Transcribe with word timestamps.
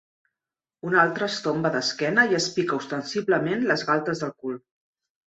Un 0.91 0.95
altre 1.01 1.25
es 1.31 1.35
tomba 1.47 1.69
d'esquena 1.75 2.23
i 2.31 2.37
es 2.37 2.47
pica 2.55 2.75
ostensiblement 2.77 3.65
les 3.73 3.83
galtes 3.91 4.23
del 4.25 4.33
cul. 4.45 4.57